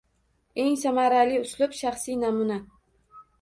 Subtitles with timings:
[0.61, 2.59] Eng samarali uslub– shaxsiy namuna